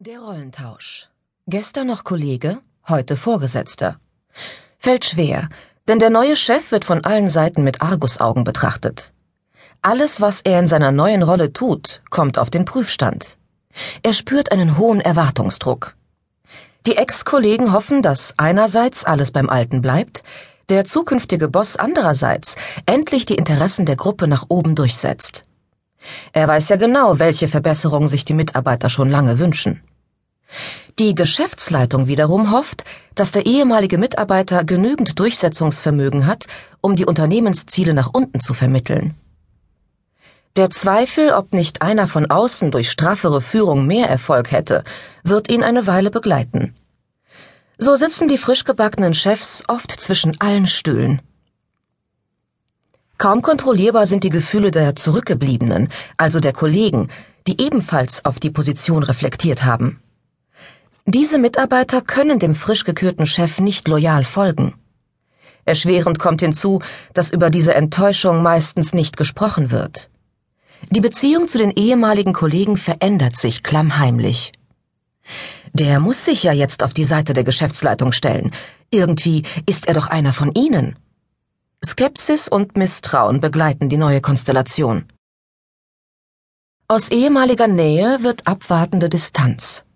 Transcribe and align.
Der 0.00 0.20
Rollentausch. 0.20 1.08
Gestern 1.48 1.88
noch 1.88 2.04
Kollege, 2.04 2.58
heute 2.88 3.16
Vorgesetzter. 3.16 3.98
Fällt 4.78 5.04
schwer, 5.04 5.48
denn 5.88 5.98
der 5.98 6.08
neue 6.08 6.36
Chef 6.36 6.70
wird 6.70 6.84
von 6.84 7.02
allen 7.02 7.28
Seiten 7.28 7.64
mit 7.64 7.82
Argusaugen 7.82 8.44
betrachtet. 8.44 9.10
Alles, 9.82 10.20
was 10.20 10.40
er 10.42 10.60
in 10.60 10.68
seiner 10.68 10.92
neuen 10.92 11.24
Rolle 11.24 11.52
tut, 11.52 12.00
kommt 12.10 12.38
auf 12.38 12.48
den 12.48 12.64
Prüfstand. 12.64 13.38
Er 14.04 14.12
spürt 14.12 14.52
einen 14.52 14.78
hohen 14.78 15.00
Erwartungsdruck. 15.00 15.96
Die 16.86 16.96
Ex-Kollegen 16.96 17.72
hoffen, 17.72 18.00
dass 18.00 18.34
einerseits 18.36 19.04
alles 19.04 19.32
beim 19.32 19.50
Alten 19.50 19.82
bleibt, 19.82 20.22
der 20.68 20.84
zukünftige 20.84 21.48
Boss 21.48 21.74
andererseits 21.76 22.54
endlich 22.86 23.26
die 23.26 23.34
Interessen 23.34 23.84
der 23.84 23.96
Gruppe 23.96 24.28
nach 24.28 24.46
oben 24.48 24.76
durchsetzt. 24.76 25.42
Er 26.32 26.46
weiß 26.46 26.68
ja 26.68 26.76
genau, 26.76 27.18
welche 27.18 27.48
Verbesserungen 27.48 28.08
sich 28.08 28.24
die 28.24 28.34
Mitarbeiter 28.34 28.88
schon 28.90 29.10
lange 29.10 29.40
wünschen. 29.40 29.82
Die 30.98 31.14
Geschäftsleitung 31.14 32.06
wiederum 32.08 32.50
hofft, 32.50 32.84
dass 33.14 33.30
der 33.32 33.46
ehemalige 33.46 33.98
Mitarbeiter 33.98 34.64
genügend 34.64 35.18
Durchsetzungsvermögen 35.18 36.26
hat, 36.26 36.46
um 36.80 36.96
die 36.96 37.06
Unternehmensziele 37.06 37.94
nach 37.94 38.10
unten 38.12 38.40
zu 38.40 38.54
vermitteln. 38.54 39.14
Der 40.56 40.70
Zweifel, 40.70 41.30
ob 41.32 41.52
nicht 41.52 41.82
einer 41.82 42.08
von 42.08 42.28
außen 42.28 42.72
durch 42.72 42.90
straffere 42.90 43.40
Führung 43.40 43.86
mehr 43.86 44.08
Erfolg 44.08 44.50
hätte, 44.50 44.82
wird 45.22 45.50
ihn 45.50 45.62
eine 45.62 45.86
Weile 45.86 46.10
begleiten. 46.10 46.74
So 47.78 47.94
sitzen 47.94 48.26
die 48.26 48.38
frisch 48.38 48.64
gebackenen 48.64 49.14
Chefs 49.14 49.62
oft 49.68 49.92
zwischen 49.92 50.40
allen 50.40 50.66
Stühlen. 50.66 51.22
Kaum 53.18 53.42
kontrollierbar 53.42 54.06
sind 54.06 54.24
die 54.24 54.30
Gefühle 54.30 54.72
der 54.72 54.96
Zurückgebliebenen, 54.96 55.90
also 56.16 56.40
der 56.40 56.52
Kollegen, 56.52 57.08
die 57.46 57.60
ebenfalls 57.60 58.24
auf 58.24 58.40
die 58.40 58.50
Position 58.50 59.04
reflektiert 59.04 59.64
haben. 59.64 60.02
Diese 61.10 61.38
Mitarbeiter 61.38 62.02
können 62.02 62.38
dem 62.38 62.54
frisch 62.54 62.84
gekürten 62.84 63.24
Chef 63.24 63.60
nicht 63.60 63.88
loyal 63.88 64.24
folgen. 64.24 64.74
Erschwerend 65.64 66.18
kommt 66.18 66.42
hinzu, 66.42 66.82
dass 67.14 67.30
über 67.30 67.48
diese 67.48 67.72
Enttäuschung 67.74 68.42
meistens 68.42 68.92
nicht 68.92 69.16
gesprochen 69.16 69.70
wird. 69.70 70.10
Die 70.90 71.00
Beziehung 71.00 71.48
zu 71.48 71.56
den 71.56 71.70
ehemaligen 71.70 72.34
Kollegen 72.34 72.76
verändert 72.76 73.38
sich 73.38 73.62
klammheimlich. 73.62 74.52
Der 75.72 75.98
muss 75.98 76.26
sich 76.26 76.42
ja 76.42 76.52
jetzt 76.52 76.82
auf 76.82 76.92
die 76.92 77.06
Seite 77.06 77.32
der 77.32 77.44
Geschäftsleitung 77.44 78.12
stellen. 78.12 78.50
Irgendwie 78.90 79.44
ist 79.64 79.88
er 79.88 79.94
doch 79.94 80.08
einer 80.08 80.34
von 80.34 80.52
ihnen. 80.52 80.98
Skepsis 81.82 82.48
und 82.48 82.76
Misstrauen 82.76 83.40
begleiten 83.40 83.88
die 83.88 83.96
neue 83.96 84.20
Konstellation. 84.20 85.06
Aus 86.86 87.08
ehemaliger 87.10 87.66
Nähe 87.66 88.18
wird 88.20 88.46
abwartende 88.46 89.08
Distanz. 89.08 89.86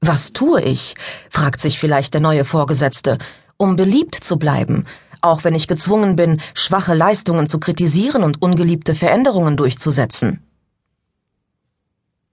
Was 0.00 0.32
tue 0.32 0.62
ich, 0.62 0.94
fragt 1.28 1.60
sich 1.60 1.78
vielleicht 1.78 2.14
der 2.14 2.22
neue 2.22 2.46
Vorgesetzte, 2.46 3.18
um 3.58 3.76
beliebt 3.76 4.14
zu 4.14 4.38
bleiben, 4.38 4.86
auch 5.20 5.44
wenn 5.44 5.54
ich 5.54 5.68
gezwungen 5.68 6.16
bin, 6.16 6.40
schwache 6.54 6.94
Leistungen 6.94 7.46
zu 7.46 7.60
kritisieren 7.60 8.24
und 8.24 8.40
ungeliebte 8.40 8.94
Veränderungen 8.94 9.58
durchzusetzen. 9.58 10.42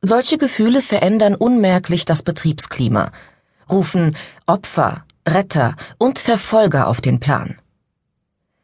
Solche 0.00 0.38
Gefühle 0.38 0.82
verändern 0.82 1.34
unmerklich 1.34 2.04
das 2.04 2.22
Betriebsklima, 2.22 3.10
rufen 3.68 4.16
Opfer, 4.46 5.04
Retter 5.28 5.74
und 5.98 6.20
Verfolger 6.20 6.86
auf 6.86 7.00
den 7.00 7.18
Plan. 7.18 7.56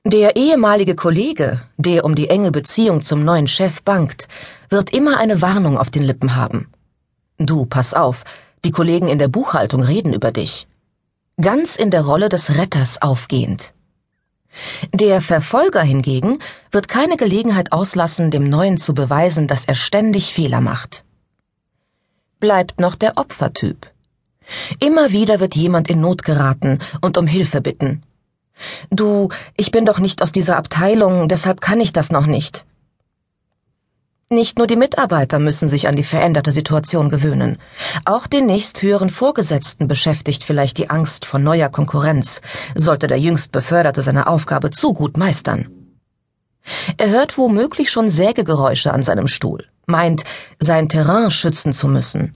Der 0.05 0.37
ehemalige 0.37 0.95
Kollege, 0.95 1.61
der 1.77 2.05
um 2.05 2.15
die 2.15 2.29
enge 2.31 2.53
Beziehung 2.53 3.03
zum 3.03 3.25
neuen 3.25 3.49
Chef 3.49 3.83
bangt, 3.83 4.29
wird 4.69 4.91
immer 4.91 5.19
eine 5.19 5.43
Warnung 5.43 5.77
auf 5.77 5.91
den 5.91 6.05
Lippen 6.05 6.37
haben. 6.37 6.71
Du, 7.39 7.67
pass 7.67 7.95
auf, 7.95 8.23
die 8.65 8.71
Kollegen 8.71 9.09
in 9.09 9.19
der 9.19 9.29
Buchhaltung 9.29 9.83
reden 9.83 10.13
über 10.13 10.31
dich. 10.31 10.67
Ganz 11.41 11.77
in 11.77 11.91
der 11.91 12.03
Rolle 12.03 12.29
des 12.29 12.57
Retters 12.57 13.03
aufgehend. 13.03 13.75
Der 14.93 15.21
Verfolger 15.21 15.83
hingegen 15.83 16.39
wird 16.71 16.89
keine 16.89 17.17
Gelegenheit 17.17 17.73
auslassen, 17.73 18.31
dem 18.31 18.49
Neuen 18.49 18.77
zu 18.77 18.95
beweisen, 18.95 19.49
dass 19.49 19.65
er 19.65 19.75
ständig 19.75 20.33
Fehler 20.33 20.61
macht. 20.61 21.05
Bleibt 22.39 22.81
noch 22.81 22.95
der 22.95 23.17
Opfertyp. 23.17 23.91
Immer 24.79 25.13
wieder 25.13 25.41
wird 25.41 25.57
jemand 25.57 25.89
in 25.89 26.01
Not 26.01 26.23
geraten 26.23 26.81
und 27.01 27.17
um 27.17 27.27
Hilfe 27.27 27.61
bitten. 27.61 28.03
Du, 28.91 29.29
ich 29.57 29.71
bin 29.71 29.87
doch 29.87 29.99
nicht 29.99 30.23
aus 30.23 30.33
dieser 30.33 30.57
Abteilung, 30.57 31.29
deshalb 31.29 31.61
kann 31.61 31.81
ich 31.81 31.93
das 31.93 32.11
noch 32.11 32.27
nicht. 32.27 32.67
Nicht 34.33 34.57
nur 34.57 34.67
die 34.67 34.77
Mitarbeiter 34.77 35.39
müssen 35.39 35.69
sich 35.69 35.89
an 35.89 35.95
die 35.95 36.03
veränderte 36.03 36.53
Situation 36.53 37.11
gewöhnen. 37.11 37.59
Auch 38.07 38.27
den 38.27 38.47
nächsthöheren 38.47 39.11
Vorgesetzten 39.11 39.89
beschäftigt 39.89 40.43
vielleicht 40.43 40.79
die 40.79 40.89
Angst 40.89 41.27
vor 41.27 41.39
neuer 41.39 41.69
Konkurrenz, 41.69 42.41
sollte 42.75 43.09
der 43.09 43.19
jüngst 43.19 43.53
Beförderte 43.53 44.01
seine 44.01 44.29
Aufgabe 44.29 44.71
zu 44.71 44.95
gut 44.95 45.19
meistern. 45.19 45.69
Er 46.97 47.11
hört 47.11 47.37
womöglich 47.37 47.91
schon 47.91 48.09
Sägegeräusche 48.09 48.95
an 48.95 49.03
seinem 49.03 49.29
Stuhl, 49.29 49.67
meint, 49.85 50.25
sein 50.59 50.89
Terrain 50.89 51.31
schützen 51.31 51.75
zu 51.75 51.87
müssen. 51.87 52.35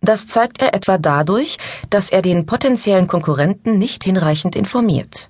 Das 0.00 0.26
zeigt 0.26 0.60
er 0.60 0.74
etwa 0.74 0.98
dadurch, 0.98 1.58
dass 1.90 2.10
er 2.10 2.20
den 2.20 2.46
potenziellen 2.46 3.06
Konkurrenten 3.06 3.78
nicht 3.78 4.02
hinreichend 4.02 4.56
informiert. 4.56 5.28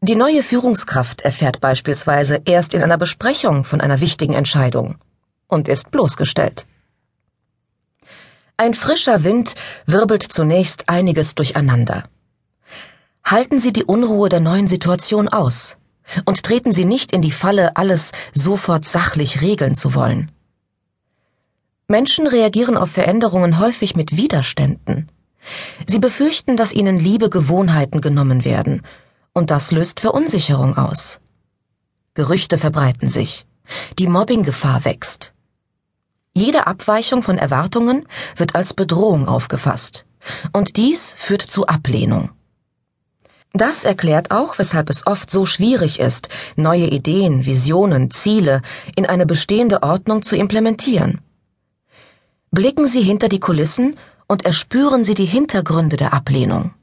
Die 0.00 0.14
neue 0.14 0.44
Führungskraft 0.44 1.22
erfährt 1.22 1.60
beispielsweise 1.60 2.40
erst 2.44 2.72
in 2.72 2.84
einer 2.84 2.98
Besprechung 2.98 3.64
von 3.64 3.80
einer 3.80 4.00
wichtigen 4.00 4.34
Entscheidung 4.34 4.96
und 5.48 5.66
ist 5.66 5.90
bloßgestellt. 5.90 6.66
Ein 8.56 8.74
frischer 8.74 9.24
Wind 9.24 9.54
wirbelt 9.86 10.22
zunächst 10.22 10.88
einiges 10.88 11.34
durcheinander. 11.34 12.04
Halten 13.24 13.58
Sie 13.58 13.72
die 13.72 13.84
Unruhe 13.84 14.28
der 14.28 14.38
neuen 14.38 14.68
Situation 14.68 15.26
aus 15.28 15.76
und 16.24 16.44
treten 16.44 16.70
Sie 16.70 16.84
nicht 16.84 17.10
in 17.10 17.20
die 17.20 17.32
Falle, 17.32 17.76
alles 17.76 18.12
sofort 18.32 18.84
sachlich 18.84 19.40
regeln 19.40 19.74
zu 19.74 19.94
wollen. 19.94 20.30
Menschen 21.88 22.28
reagieren 22.28 22.76
auf 22.76 22.90
Veränderungen 22.90 23.58
häufig 23.58 23.96
mit 23.96 24.16
Widerständen. 24.16 25.08
Sie 25.86 25.98
befürchten, 25.98 26.56
dass 26.56 26.72
ihnen 26.72 27.00
liebe 27.00 27.30
Gewohnheiten 27.30 28.00
genommen 28.00 28.44
werden 28.44 28.82
und 29.38 29.50
das 29.50 29.70
löst 29.72 30.00
Verunsicherung 30.00 30.76
aus. 30.76 31.20
Gerüchte 32.14 32.58
verbreiten 32.58 33.08
sich. 33.08 33.46
Die 33.98 34.08
Mobbinggefahr 34.08 34.84
wächst. 34.84 35.32
Jede 36.34 36.66
Abweichung 36.66 37.22
von 37.22 37.38
Erwartungen 37.38 38.06
wird 38.36 38.54
als 38.54 38.74
Bedrohung 38.74 39.28
aufgefasst. 39.28 40.04
Und 40.52 40.76
dies 40.76 41.12
führt 41.16 41.42
zu 41.42 41.66
Ablehnung. 41.66 42.30
Das 43.52 43.84
erklärt 43.84 44.30
auch, 44.30 44.58
weshalb 44.58 44.90
es 44.90 45.06
oft 45.06 45.30
so 45.30 45.46
schwierig 45.46 46.00
ist, 46.00 46.28
neue 46.56 46.86
Ideen, 46.86 47.46
Visionen, 47.46 48.10
Ziele 48.10 48.60
in 48.94 49.06
eine 49.06 49.24
bestehende 49.24 49.82
Ordnung 49.82 50.22
zu 50.22 50.36
implementieren. 50.36 51.20
Blicken 52.50 52.86
Sie 52.86 53.02
hinter 53.02 53.28
die 53.28 53.40
Kulissen 53.40 53.96
und 54.26 54.44
erspüren 54.44 55.04
Sie 55.04 55.14
die 55.14 55.24
Hintergründe 55.26 55.96
der 55.96 56.12
Ablehnung. 56.12 56.74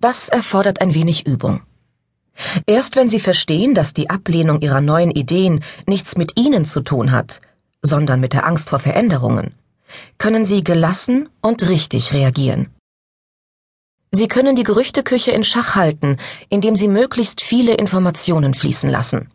Das 0.00 0.28
erfordert 0.28 0.80
ein 0.80 0.94
wenig 0.94 1.26
Übung. 1.26 1.60
Erst 2.66 2.96
wenn 2.96 3.08
Sie 3.08 3.20
verstehen, 3.20 3.74
dass 3.74 3.92
die 3.92 4.08
Ablehnung 4.08 4.60
Ihrer 4.60 4.80
neuen 4.80 5.10
Ideen 5.10 5.62
nichts 5.86 6.16
mit 6.16 6.38
Ihnen 6.40 6.64
zu 6.64 6.80
tun 6.80 7.12
hat, 7.12 7.40
sondern 7.82 8.18
mit 8.20 8.32
der 8.32 8.46
Angst 8.46 8.70
vor 8.70 8.78
Veränderungen, 8.78 9.54
können 10.18 10.44
Sie 10.44 10.64
gelassen 10.64 11.28
und 11.42 11.68
richtig 11.68 12.12
reagieren. 12.12 12.68
Sie 14.12 14.26
können 14.26 14.56
die 14.56 14.62
Gerüchteküche 14.62 15.32
in 15.32 15.44
Schach 15.44 15.74
halten, 15.74 16.16
indem 16.48 16.76
Sie 16.76 16.88
möglichst 16.88 17.42
viele 17.42 17.74
Informationen 17.74 18.54
fließen 18.54 18.90
lassen. 18.90 19.30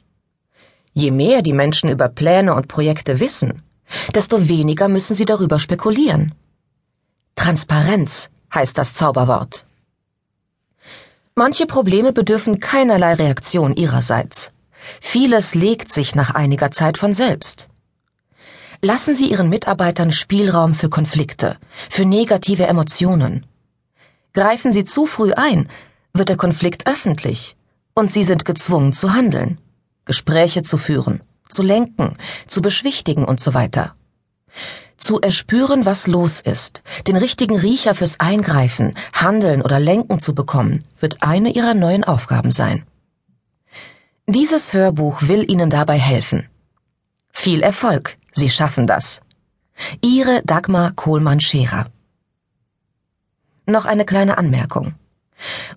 Je 0.94 1.12
mehr 1.12 1.42
die 1.42 1.54
Menschen 1.54 1.90
über 1.90 2.09
Pläne 2.09 2.56
und 2.56 2.68
Projekte 2.68 3.20
wissen, 3.20 3.62
desto 4.14 4.48
weniger 4.50 4.88
müssen 4.88 5.14
sie 5.14 5.25
darüber 5.25 5.59
spekulieren. 5.59 6.34
Transparenz 7.36 8.30
heißt 8.54 8.78
das 8.78 8.94
Zauberwort. 8.94 9.66
Manche 11.38 11.66
Probleme 11.66 12.14
bedürfen 12.14 12.62
keinerlei 12.62 13.16
Reaktion 13.16 13.76
ihrerseits. 13.76 14.52
Vieles 15.02 15.54
legt 15.54 15.92
sich 15.92 16.16
nach 16.16 16.34
einiger 16.34 16.72
Zeit 16.72 16.98
von 16.98 17.14
selbst. 17.14 17.68
Lassen 18.82 19.14
Sie 19.14 19.30
Ihren 19.30 19.50
Mitarbeitern 19.50 20.14
Spielraum 20.14 20.74
für 20.74 20.90
Konflikte, 20.90 21.58
für 21.90 22.06
negative 22.06 22.68
Emotionen. 22.68 23.46
Greifen 24.32 24.72
Sie 24.72 24.86
zu 24.86 25.06
früh 25.06 25.34
ein, 25.34 25.68
wird 26.14 26.30
der 26.30 26.38
Konflikt 26.38 26.88
öffentlich 26.88 27.58
und 27.96 28.10
Sie 28.10 28.24
sind 28.24 28.46
gezwungen 28.46 28.94
zu 28.94 29.14
handeln, 29.14 29.60
Gespräche 30.06 30.64
zu 30.64 30.78
führen, 30.78 31.22
zu 31.50 31.64
lenken, 31.64 32.14
zu 32.48 32.62
beschwichtigen 32.62 33.26
und 33.26 33.42
so 33.42 33.54
weiter 33.54 33.94
zu 34.97 35.21
erspüren, 35.21 35.86
was 35.86 36.07
los 36.07 36.39
ist, 36.39 36.83
den 37.07 37.15
richtigen 37.15 37.57
Riecher 37.57 37.95
fürs 37.95 38.19
Eingreifen, 38.19 38.94
Handeln 39.13 39.62
oder 39.62 39.80
Lenken 39.80 40.19
zu 40.19 40.33
bekommen, 40.33 40.83
wird 41.00 41.21
eine 41.21 41.51
ihrer 41.51 41.74
neuen 41.74 42.03
Aufgaben 42.03 42.51
sein. 42.51 42.86
Dieses 44.27 44.74
Hörbuch 44.74 45.21
will 45.24 45.50
Ihnen 45.50 45.69
dabei 45.69 46.00
helfen. 46.00 46.50
Viel 47.31 47.62
Erfolg, 47.62 48.18
Sie 48.33 48.50
schaffen 48.50 48.88
das. 48.88 49.21
Ihre 50.01 50.42
Dagmar 50.44 50.94
Kohlmann-Scherer. 50.94 51.88
Noch 53.68 53.86
eine 53.86 54.06
kleine 54.06 54.38
Anmerkung. 54.38 54.95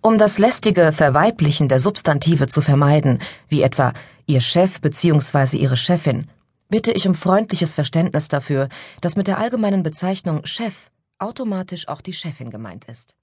Um 0.00 0.18
das 0.18 0.38
lästige 0.38 0.92
Verweiblichen 0.92 1.68
der 1.68 1.80
Substantive 1.80 2.46
zu 2.46 2.62
vermeiden, 2.62 3.20
wie 3.48 3.62
etwa 3.62 3.92
Ihr 4.26 4.40
Chef 4.40 4.80
bzw. 4.80 5.56
Ihre 5.56 5.76
Chefin, 5.76 6.28
bitte 6.68 6.92
ich 6.92 7.08
um 7.08 7.14
freundliches 7.14 7.74
Verständnis 7.74 8.28
dafür, 8.28 8.68
dass 9.00 9.16
mit 9.16 9.26
der 9.26 9.38
allgemeinen 9.38 9.82
Bezeichnung 9.82 10.44
Chef 10.44 10.90
automatisch 11.18 11.88
auch 11.88 12.00
die 12.00 12.12
Chefin 12.12 12.50
gemeint 12.50 12.84
ist. 12.86 13.17